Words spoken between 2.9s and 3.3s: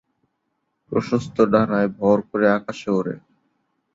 ওড়ে।